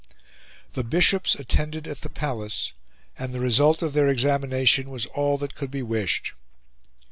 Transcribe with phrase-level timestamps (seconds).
[0.73, 2.73] The Bishops attended at the Palace,
[3.19, 6.33] and the result of their examination was all that could be wished.